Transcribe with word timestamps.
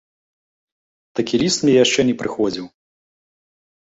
Такі 1.19 1.35
ліст 1.43 1.59
мне 1.67 1.73
яшчэ 1.83 2.01
не 2.11 2.15
прыходзіў. 2.23 2.65